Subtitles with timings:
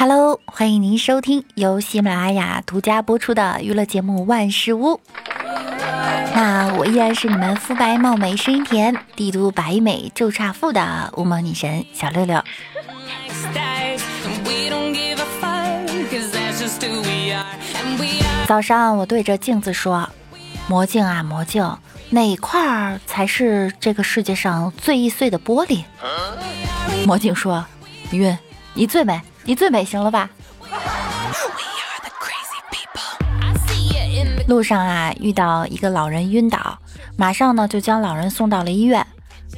[0.00, 4.92] Hello，欢迎您收听由喜马拉雅独家播出的娱乐节目《万事屋》。
[6.36, 12.40] 那我依然是你们肤白貌美、声音甜、帝都白美就差富的无毛女神小六六。
[18.46, 20.08] 早上我对着镜子说
[20.70, 21.76] ：“魔镜啊魔镜，
[22.10, 25.82] 哪块儿才是这个世界上最易碎的玻璃？”
[27.04, 27.66] 魔镜说
[28.12, 28.38] ：“晕，
[28.74, 30.28] 你最美。”你最美，行了吧？
[34.46, 36.78] 路上啊，遇到一个老人晕倒，
[37.16, 39.06] 马上呢就将老人送到了医院。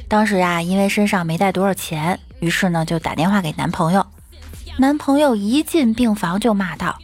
[0.07, 4.05] 当时啊，因为身上没带多少钱，于是呢就打电话给男朋友。
[4.77, 6.97] 男朋友一进病房就骂道：“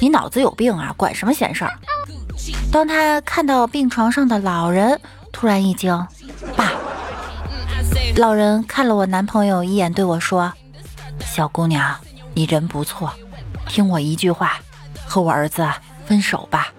[0.00, 1.78] 你脑子有病啊，管什么闲事儿？”
[2.72, 4.98] 当他看到病床上的老人，
[5.30, 5.94] 突然一惊
[6.56, 6.72] ：“爸！”
[8.16, 10.50] 老人看了我男朋友一眼，对我说
[11.20, 11.94] ：“小姑娘。”
[12.34, 13.12] 你人不错，
[13.68, 14.60] 听我一句话，
[15.06, 15.68] 和我儿子
[16.06, 16.72] 分手吧。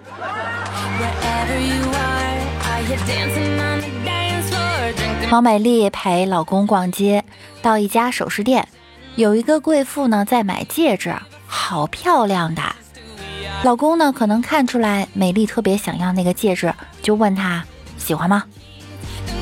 [5.30, 7.24] 王美丽陪老公逛街，
[7.62, 8.66] 到一家首饰店，
[9.16, 11.14] 有一个贵妇呢在买戒指，
[11.46, 12.62] 好漂亮的。
[13.62, 17.64] 老公呢可能看出来美丽特别想要那个戒指，就问她
[17.96, 18.44] 喜欢吗？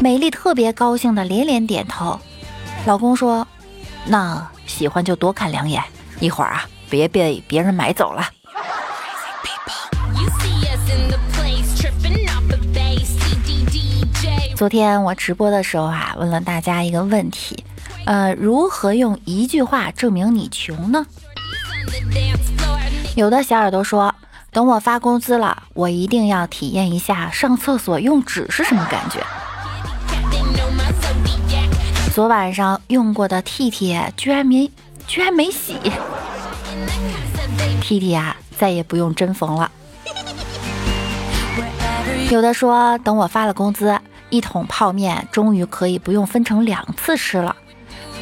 [0.00, 2.18] 美丽特别高兴的连连点头。
[2.86, 3.46] 老公说
[4.06, 5.82] ：“那喜欢就多看两眼。”
[6.20, 8.28] 一会儿啊，别被别人买走了。
[14.54, 17.64] 昨天我直播的时候啊，问了大家一个问题，
[18.04, 21.06] 呃，如何用一句话证明你穷呢？
[23.16, 24.14] 有的小耳朵说，
[24.52, 29.20] 等我发工资了，我一定要体验一下上厕所用纸是什么感觉。
[32.12, 34.70] 昨晚上用过的 T T 居然没。
[35.10, 35.76] 居然没洗
[37.80, 39.68] ，T T 啊，再也不用针缝了。
[42.30, 43.98] 有的说，等我发了工资，
[44.28, 47.56] 一桶泡面终于可以不用分成两次吃了。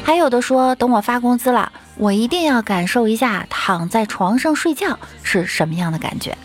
[0.03, 6.35] 还有的说，等我发工资了，我一定要感受一下躺在床上睡觉是什么样的感觉。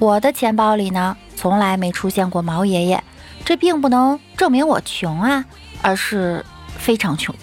[0.00, 3.04] 我的钱包里呢，从来没出现过毛爷爷，
[3.44, 5.44] 这并不能证明我穷啊。
[5.82, 6.44] 而是
[6.76, 7.34] 非常穷。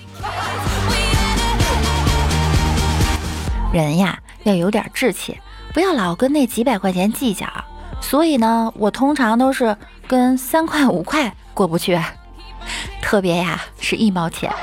[3.74, 5.38] 人呀，要有点志气，
[5.74, 7.48] 不要老跟那几百块钱计较。
[8.02, 9.76] 所以呢，我通常都是
[10.08, 12.00] 跟三块五块过不去，
[13.02, 14.54] 特别呀是一毛钱。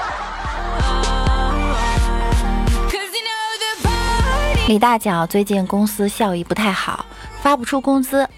[4.69, 7.05] 李大脚最近公司效益不太好，
[7.43, 8.29] 发不出工资。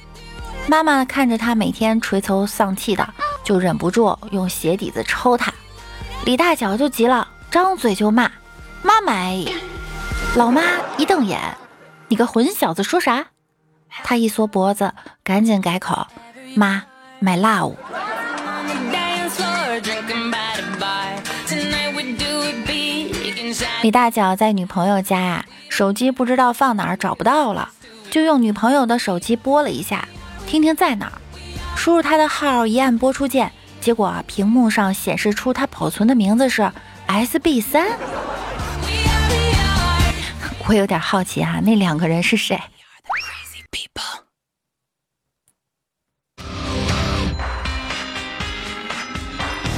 [0.67, 3.07] 妈妈看着他每天垂头丧气的。
[3.45, 5.53] 就忍不住用鞋底子抽他，
[6.25, 8.33] 李大脚就急了，张嘴就骂
[8.83, 9.39] ：“妈买！”
[10.35, 10.63] 老妈
[10.97, 11.39] 一瞪眼
[12.09, 13.27] ：“你个混小子说啥？”
[14.03, 16.07] 他一缩脖子，赶紧改口
[16.57, 16.85] ：“妈
[17.21, 17.77] 买辣物。”
[23.83, 27.69] 李大脚在女朋友家呀，手机不知道放哪儿找不到了，
[28.11, 30.09] 就用女朋友的手机拨了一下，
[30.47, 31.13] 听听在哪儿。
[31.77, 36.71] 输入他的号，一按播出键，结果屏幕上显示出他保存的名字是
[37.07, 37.87] SB 三。
[40.67, 42.59] 我有点好奇啊，那两个人是谁？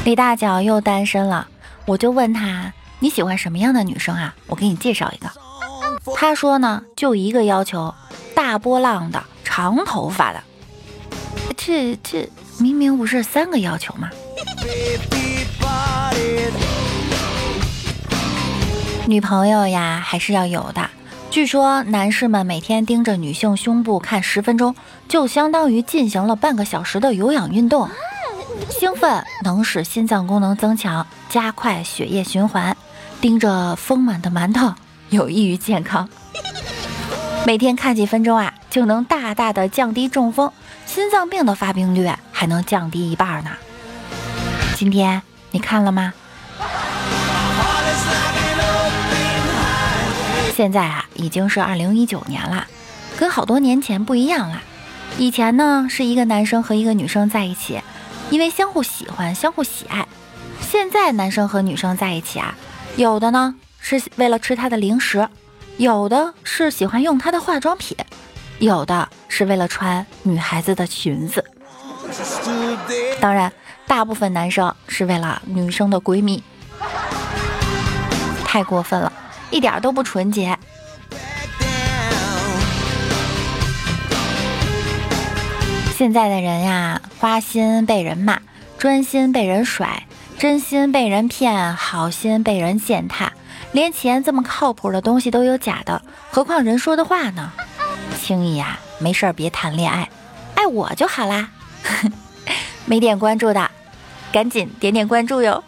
[0.05, 1.49] 李大脚又单身了，
[1.85, 4.37] 我就问他你喜欢什么样的女生啊？
[4.47, 5.29] 我给你介绍一个。
[6.15, 7.93] 他说呢，就一个要求，
[8.33, 10.41] 大波浪的，长头发的。
[11.67, 14.09] 这这明明不是三个要求吗？
[19.09, 20.89] 女朋友呀，还是要有的。
[21.29, 24.77] 据说男士们每天盯着女性胸部看十分钟，
[25.09, 27.91] 就相当于进行了半个小时的有氧运动。
[28.71, 32.77] 兴奋能使心脏功能增强，加快血液循环。
[33.21, 34.73] 盯着丰满的馒头
[35.11, 36.09] 有益于健康。
[37.45, 40.53] 每天看几分钟啊，就能大大的降低中风。
[40.97, 43.51] 心脏病的发病率还能降低一半呢。
[44.77, 45.21] 今天
[45.51, 46.15] 你看了吗？
[50.55, 52.67] 现在啊，已经是二零一九年了，
[53.19, 54.63] 跟好多年前不一样了。
[55.19, 57.83] 以前呢，是一个男生和一个女生在一起，
[58.31, 60.09] 因为相互喜欢、相互喜爱。
[60.63, 62.55] 现在男生和女生在一起啊，
[62.97, 65.29] 有的呢是为了吃他的零食，
[65.77, 67.95] 有的是喜欢用他的化妆品。
[68.59, 71.45] 有的是为了穿女孩子的裙子，
[73.21, 73.53] 当然，
[73.87, 76.43] 大部分男生是为了女生的闺蜜。
[78.45, 79.13] 太过分了，
[79.51, 80.59] 一点都不纯洁。
[85.95, 88.41] 现在的人呀，花心被人骂，
[88.79, 90.05] 专心被人甩，
[90.39, 93.33] 真心被人骗，好心被人践踏，
[93.73, 96.01] 连钱这么靠谱的东西都有假的，
[96.31, 97.53] 何况人说的话呢？
[98.27, 100.09] 轻易呀，没事儿别谈恋爱，
[100.57, 101.49] 爱我就好啦。
[102.85, 103.71] 没点关注的，
[104.33, 105.63] 赶紧点点关注哟。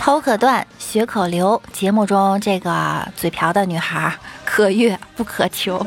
[0.00, 4.12] 头可断，血可流，节目中这个嘴瓢的女孩，
[4.44, 5.86] 可遇不可求。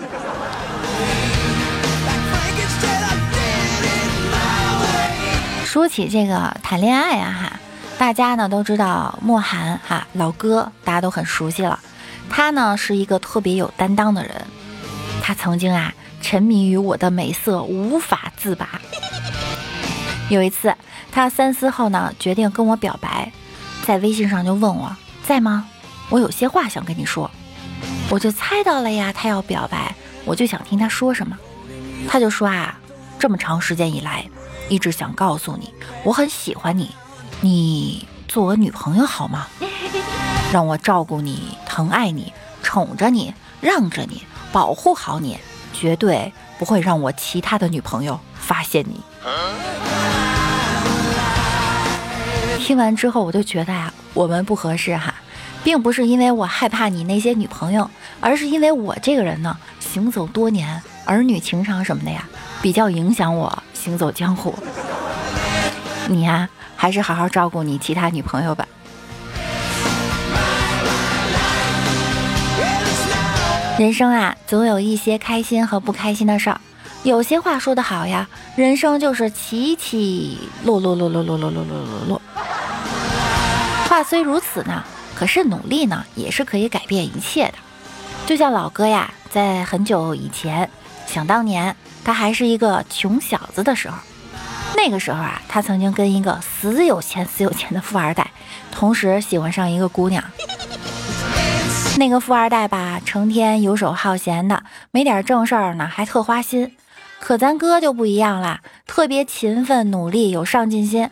[5.65, 7.59] 说起这个谈恋爱啊哈，
[7.97, 11.77] 大家呢都知道莫寒哈老哥，大家都很熟悉了。
[12.29, 14.45] 他呢是一个特别有担当的人，
[15.21, 18.79] 他曾经啊沉迷于我的美色无法自拔。
[20.29, 20.75] 有一次
[21.11, 23.31] 他三思后呢决定跟我表白，
[23.85, 24.95] 在微信上就问我
[25.25, 25.67] 在吗？
[26.09, 27.29] 我有些话想跟你说。
[28.09, 31.37] 我就猜到了呀，他要表白，我就想听他说什么。
[32.07, 32.79] 他就说啊，
[33.19, 34.25] 这么长时间以来。
[34.69, 35.73] 一直想告诉你，
[36.03, 36.93] 我很喜欢你，
[37.39, 39.47] 你做我女朋友好吗？
[40.51, 42.33] 让我照顾你，疼爱你，
[42.63, 43.31] 宠着你，
[43.61, 45.37] 让着你，保护好你，
[45.73, 48.99] 绝对不会让我其他的女朋友发现你。
[52.57, 55.13] 听完之后，我就觉得呀，我们不合适哈，
[55.63, 57.87] 并不是因为我害怕你那些女朋友，
[58.19, 62.27] 而是因为我这个人呢，行走多年，儿女情长什么的呀，
[62.59, 63.61] 比较影响我。
[63.75, 64.51] 行走江湖，
[66.07, 68.67] 你呀，还是好好照顾你其他女朋友吧。
[73.77, 76.59] 人生啊，总有一些开心和不开心的事儿。
[77.03, 82.21] 有些话说得好呀，人生就是起起落落落落落落落落落落。
[83.87, 84.83] 话虽如此呢，
[85.13, 87.53] 可是努力呢，也是可以改变一切的。
[88.25, 90.69] 就像老哥呀，在很久以前，
[91.05, 91.75] 想当年。
[92.03, 93.97] 他还是一个穷小子的时候，
[94.77, 98.31] 那个时候啊，他曾经跟一个死有钱、死有钱的富二代，
[98.71, 100.23] 同时喜欢上一个姑娘。
[101.97, 106.77] 那个富二代吧，成天游手好闲的，没点正事儿呢，还特花心。
[107.19, 111.09] 可咱哥就不一样啦，特别勤奋努力，有上进心。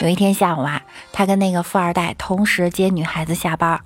[0.00, 0.80] 有一天下午啊，
[1.12, 3.78] 他跟那个富二代同时接女孩子下班，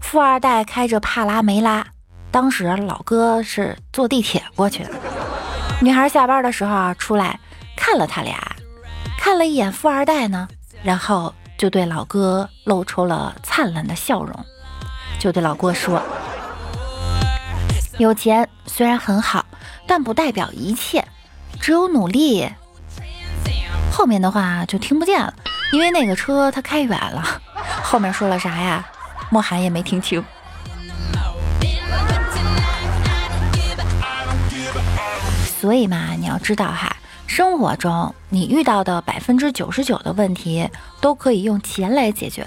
[0.00, 1.86] 富二代开着帕拉梅拉，
[2.30, 4.90] 当时老哥是坐地铁过去的。
[5.82, 7.38] 女孩下班的时候啊，出来
[7.76, 8.38] 看了他俩，
[9.18, 10.48] 看了一眼富二代呢，
[10.82, 14.34] 然后就对老哥露出了灿烂的笑容，
[15.18, 16.00] 就对老郭说
[17.98, 19.44] ：“有钱虽然很好，
[19.86, 21.04] 但不代表一切，
[21.60, 22.48] 只有努力。”
[23.90, 25.34] 后面的话就听不见了，
[25.72, 27.40] 因为那个车他开远了。
[27.82, 28.86] 后面说了啥呀？
[29.30, 30.22] 莫寒也没听清。
[35.58, 36.94] 所以嘛，你要知道哈，
[37.26, 40.68] 生活中你遇到的百分之九十九的问题
[41.00, 42.46] 都可以用钱来解决，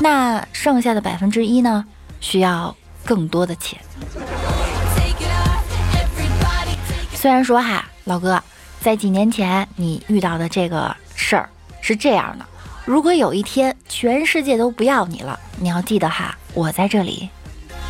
[0.00, 1.84] 那剩下的百分之一呢，
[2.20, 2.74] 需要
[3.04, 3.80] 更多的钱。
[7.14, 8.42] 虽然说哈，老哥，
[8.80, 12.46] 在几年前你遇到的这个事儿是这样的，
[12.84, 17.28] 如果有一天全世界都不要你了，你要记得哈，我在这里，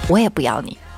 [0.09, 0.77] 我也不要你。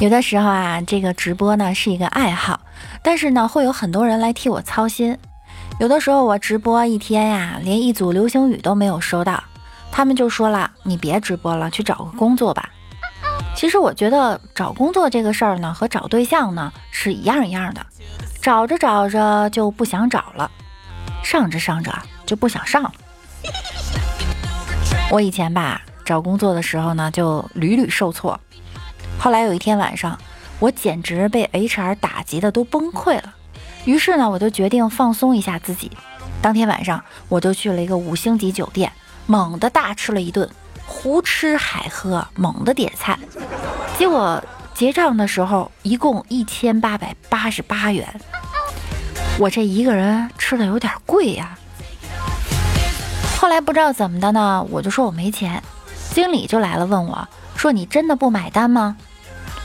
[0.00, 2.60] 有的时候啊，这个直播呢是一个爱好，
[3.02, 5.18] 但是呢会有很多人来替我操心。
[5.78, 9.40] 有的时候我直播一天呀，连一组流星雨都没有收到，
[9.92, 12.68] 他们就说了：“你别直播了，去找个工作吧。”
[13.54, 17.86] 其实我觉得找工作这个事儿呢，和找对象呢是一样一样的，
[18.42, 20.50] 找着找着就不想找了，
[21.22, 22.92] 上着上着就不想上了。
[25.12, 28.38] 我以前吧找工作的时候呢，就屡屡受挫。
[29.16, 30.18] 后来有一天晚上，
[30.58, 33.34] 我简直被 HR 打击的都崩溃了。
[33.88, 35.90] 于是呢，我就决定放松一下自己。
[36.42, 38.92] 当天晚上，我就去了一个五星级酒店，
[39.24, 40.46] 猛地大吃了一顿，
[40.84, 43.18] 胡吃海喝，猛地点菜。
[43.96, 48.06] 结果结账的时候，一共一千八百八十八元。
[49.38, 51.58] 我这一个人吃的有点贵呀。
[53.40, 55.62] 后来不知道怎么的呢，我就说我没钱，
[56.12, 57.26] 经理就来了，问我
[57.56, 58.98] 说：“你真的不买单吗？”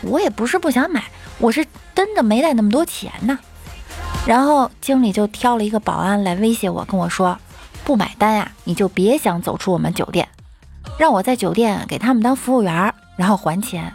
[0.01, 1.03] 我也不是不想买，
[1.39, 3.37] 我是真的没带那么多钱呢。
[4.25, 7.37] 然后经理就挑了一个保安来威胁我跟我说
[7.83, 10.27] 不买单呀你就别想走出我们酒店
[10.97, 13.93] 让我在酒店给他们当服务员然后还钱。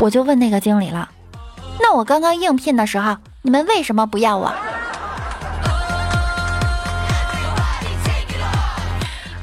[0.00, 1.10] 我就问那个经理了
[1.80, 4.52] 那我刚刚应聘的时候你们为什么不要我？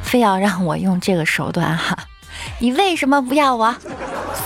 [0.01, 1.98] 非要让我用这个手段哈
[2.60, 3.75] 你为什么不要我？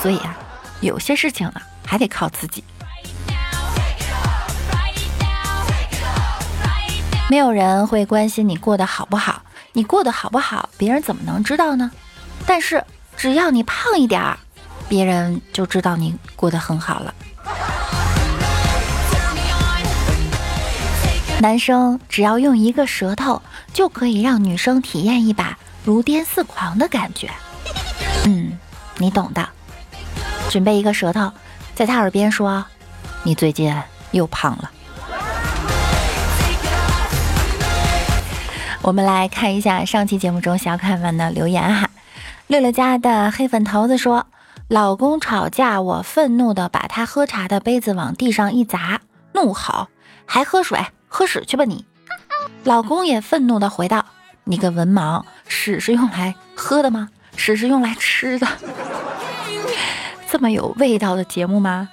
[0.01, 0.35] 所以啊
[0.81, 2.63] 有些事情呢还得靠自己。
[7.29, 11.89] 没有人会关心你过得好不好，你过得好不好，别人怎么能知道呢？
[12.45, 12.83] 但是
[13.17, 14.37] 只要你胖一点儿，
[14.87, 17.13] 别人就知道你过得很好了。
[21.39, 23.41] 男生只要用一个舌头，
[23.73, 27.29] 就可以让女生体验一把如癫似狂的感觉。
[28.25, 28.57] 嗯，
[28.97, 29.47] 你懂的。
[30.49, 31.31] 准备一个舌头，
[31.73, 32.63] 在他耳边说
[33.23, 33.75] ：“你最近
[34.11, 34.69] 又胖了。”
[38.83, 41.89] 我们来看一下上期节目中小可爱们的留言哈。
[42.47, 44.27] 六六家的黑粉头子说
[44.67, 48.99] ：“老公吵架，我愤怒的把他喝茶的杯子往地上一砸，
[49.31, 49.87] 怒吼：
[50.25, 51.85] 还喝水？”喝屎去吧你！
[52.65, 54.05] 老公也愤怒的回道
[54.43, 57.07] ：“你个文盲，屎是用来喝的吗？
[57.37, 58.45] 屎是用来吃的。
[60.29, 61.87] 这么有味道的节目吗？”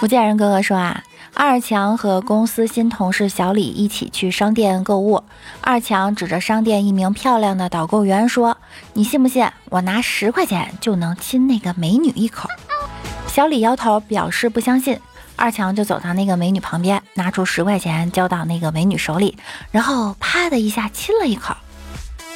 [0.00, 1.02] 福建人哥哥说啊，
[1.40, 5.22] 二强和公司新同事小李一起去商店购物，
[5.60, 8.58] 二强指着商店一名漂亮的导购员说
[8.94, 12.48] ：“你信不信我拿十块钱就能亲那个美女一口？”
[13.28, 14.98] 小李摇头表示不相信。
[15.36, 19.38] 二强就走到那个美女旁边，拿出十块钱交到那个美女手里，
[19.70, 21.54] 然后啪的一下亲了一口。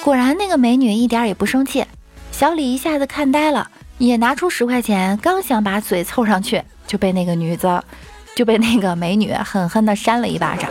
[0.05, 1.85] 果然，那个美女一点也不生气。
[2.31, 3.69] 小李一下子看呆了，
[3.99, 7.83] 也拿出十块钱，刚想把嘴凑上去，就被那个女子，
[8.35, 10.71] 就被那个美女狠狠地扇了一巴掌。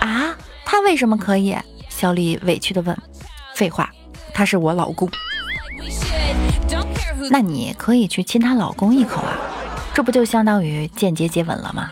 [0.00, 0.34] 啊，
[0.64, 1.56] 他为什么可以？
[1.88, 2.96] 小李委屈地问。
[3.54, 3.88] 废话，
[4.32, 5.08] 他是我老公。
[7.30, 9.38] 那你可以去亲他老公一口啊。
[9.94, 11.90] 这不就相当于间接接吻了吗？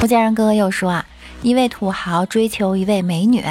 [0.00, 1.06] 福建人哥哥又说啊，
[1.42, 3.44] 一位土豪追求一位美女，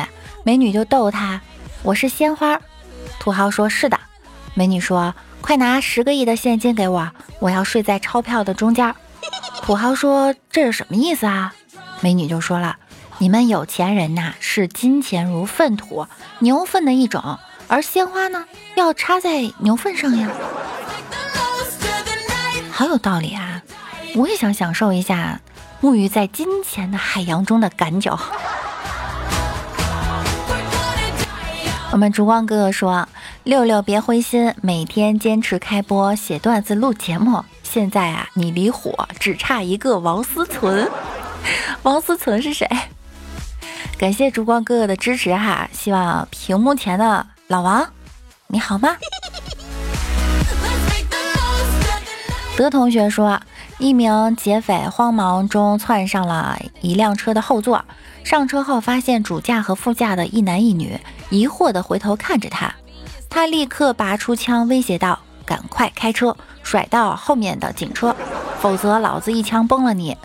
[0.44, 1.40] 美女就逗他
[1.82, 2.60] ：“我是鲜花。”
[3.20, 3.98] 土豪说：“是的。”
[4.54, 8.96] 美女说：“快拿十个亿的现金给我，我要睡在钞票的中间。
[9.62, 11.54] ”土豪说：“这是什么意思啊？”
[12.00, 12.78] 美女就说了
[13.20, 16.08] ：“你们有钱人呐，视金钱如粪土，
[16.40, 18.46] 牛粪的一种。”而鲜花呢，
[18.76, 20.30] 要插在牛粪上呀，
[22.70, 23.62] 好有道理啊！
[24.16, 25.40] 我也想享受一下
[25.82, 28.14] 沐浴在金钱的海洋中的感觉。
[31.92, 33.08] 我们烛光哥哥说
[33.44, 37.44] ：“六六别灰心，每天坚持开播写段子录节目。
[37.64, 40.88] 现在啊，你离火只差一个王思存。
[41.82, 42.70] 王思存是谁？
[43.98, 45.68] 感谢烛光哥哥的支持哈！
[45.74, 47.84] 希望屏幕前的。”老王，
[48.46, 48.96] 你好吗？
[52.56, 53.42] 德同学说，
[53.80, 57.84] 一名劫匪慌忙中窜上了一辆车的后座，
[58.24, 61.00] 上车后发现主驾和副驾的一男一女，
[61.32, 62.74] 疑惑地回头看着他，
[63.32, 68.14] 他立刻拔出枪威胁道：“赶快开车，甩到后面的警车，
[68.60, 70.16] 否则老子一枪崩了你！”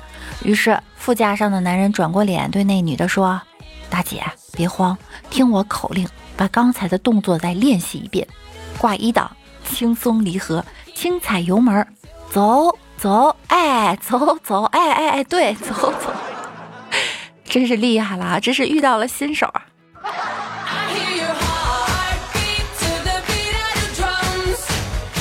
[0.42, 3.40] 于是副驾上的男人转过脸对那女的说
[3.88, 4.98] ：“大姐，别慌，
[5.30, 8.28] 听我口令。”把刚才的动作再练习一遍，
[8.76, 9.30] 挂一档，
[9.64, 10.62] 轻松离合，
[10.94, 11.86] 轻踩油门，
[12.30, 16.12] 走走，哎，走走，哎哎哎，对，走走，
[17.42, 19.64] 真是厉害了，真是遇到了新手啊！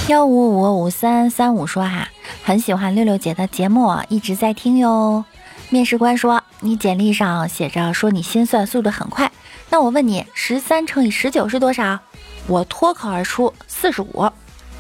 [0.07, 2.09] 幺五五五三三五说哈，
[2.43, 5.25] 很喜欢六六姐的节目，一直在听哟。
[5.69, 9.31] 面试官说，你简历上写着说你心算速度很快。
[9.71, 12.00] 那我问你，十三乘以十九是多少？
[12.45, 14.31] 我脱口而出四十五。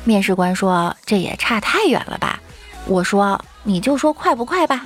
[0.03, 2.39] 面试官说：“这也差太远了吧？”
[2.85, 4.85] 我说：“你就说快不快吧。”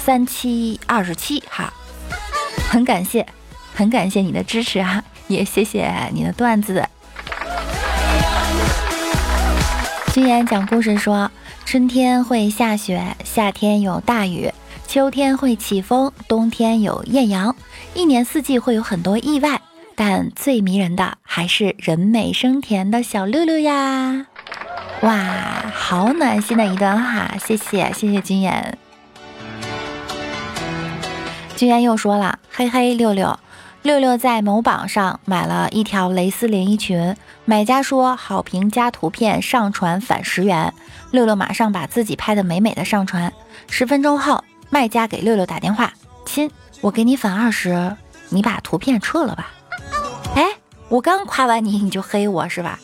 [0.00, 1.72] 三七二十七哈，
[2.70, 3.26] 很感谢，
[3.74, 6.88] 很感谢你的支持啊，也谢谢你的段子。
[10.12, 11.30] 君言讲故事说：
[11.64, 14.52] 春天会下雪，夏天有大雨。
[14.88, 17.54] 秋天会起风，冬天有艳阳，
[17.94, 19.62] 一年四季会有很多意外，
[19.94, 24.26] 但最迷人的还是人美声甜的小六六呀！
[25.02, 28.76] 哇，好暖心的一段话，谢谢谢谢君言。
[31.54, 33.38] 君言又说了，嘿嘿，六六
[33.82, 40.74] 六六在某宝上买了一条蕾丝连衣裙，买家说好评加图片上传返十元，
[41.10, 43.32] 六六马上把自己拍的美美的上传，
[43.68, 44.44] 十分钟后。
[44.72, 45.92] 卖家给六六打电话，
[46.24, 46.48] 亲，
[46.80, 47.96] 我给你返二十，
[48.28, 49.50] 你把图片撤了吧。
[50.36, 50.46] 哎，
[50.88, 52.78] 我刚夸完你，你就黑我是吧？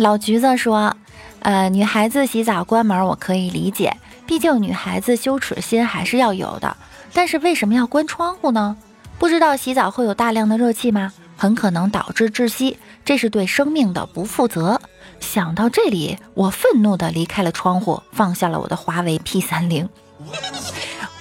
[0.00, 0.94] 老橘子说，
[1.40, 3.96] 呃，女孩子洗澡关门我可以理解，
[4.26, 6.76] 毕竟女孩子羞耻心还是要有的。
[7.12, 8.76] 但是为什么要关窗户呢？
[9.18, 11.12] 不知道洗澡会有大量的热气吗？
[11.38, 14.80] 很可能导致窒息，这是对生命的不负责。
[15.20, 19.88] 想到这里，我愤怒地离开了窗户，放下了我的华为 P 三零。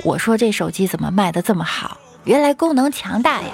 [0.03, 1.97] 我说这手机怎么卖的这么好？
[2.23, 3.47] 原来功能强大呀！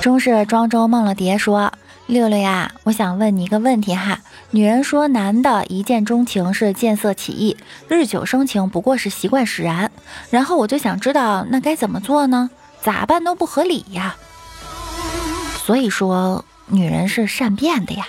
[0.00, 1.72] 中式庄周梦了蝶说
[2.10, 4.18] ：“六六呀，我想问你一个问题哈。
[4.50, 9.92] 女人说男的一见钟情是见色起意，日久生情不过是习惯使然。
[10.28, 12.50] 然后我就想知道，那该怎么做呢？
[12.82, 14.16] 咋办都不合理呀。
[15.64, 18.04] 所以说，女人是善变的呀。”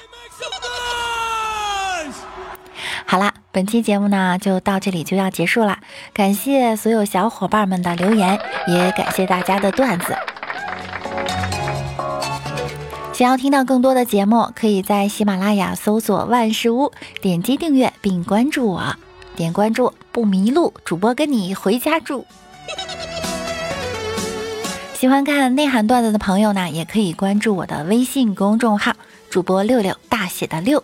[3.06, 5.78] 好啦，本期节目呢就到这里就要结束了，
[6.12, 10.18] 感谢所有小伙伴们的留言，也感谢大家的段子。
[13.22, 18.96] 想要听到更多的节目，可以在喜马拉雅搜索万事屋，点击订阅并关注我，
[19.36, 22.26] 点关注不迷路，主播跟你回家住。
[24.98, 28.94] 喜欢看内涵段子的朋友呢，也可以关注我的微信公众号，
[29.30, 30.84] 主播六六大写的六。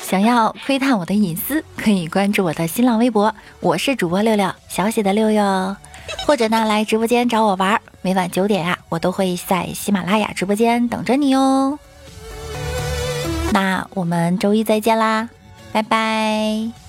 [0.00, 5.76] 想要窥探我的隐私，可以关注我的新浪微博，我是主播六六，小写的六哟。
[6.24, 11.78] 或者呢，来直播间找我玩，每晚九点呀，我都会在喜马拉雅直播间等着你哦。
[13.50, 15.30] 那我们周一再见啦，
[15.72, 16.81] 拜拜。